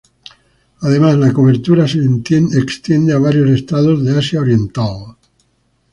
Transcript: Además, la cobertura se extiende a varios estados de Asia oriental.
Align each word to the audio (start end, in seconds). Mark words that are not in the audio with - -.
Además, 0.79 1.15
la 1.19 1.31
cobertura 1.31 1.87
se 1.87 1.99
extiende 2.03 3.13
a 3.13 3.19
varios 3.19 3.51
estados 3.51 4.03
de 4.03 4.17
Asia 4.17 4.41
oriental. 4.41 5.15